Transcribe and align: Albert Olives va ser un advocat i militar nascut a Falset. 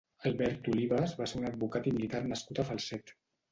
Albert 0.27 0.69
Olives 0.71 1.13
va 1.19 1.29
ser 1.33 1.37
un 1.43 1.45
advocat 1.51 1.91
i 1.93 1.95
militar 1.99 2.25
nascut 2.33 2.65
a 2.65 2.69
Falset. 2.73 3.17